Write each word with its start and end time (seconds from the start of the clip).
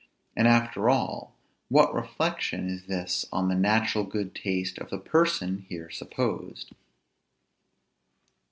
and 0.35 0.47
after 0.47 0.89
all, 0.89 1.35
what 1.69 1.93
reflection 1.93 2.67
is 2.67 2.87
this 2.87 3.27
on 3.31 3.49
the 3.49 3.55
natural 3.55 4.03
good 4.03 4.33
taste 4.33 4.79
of 4.79 4.89
the 4.89 4.97
person 4.97 5.59
here 5.69 5.91
supposed? 5.91 6.73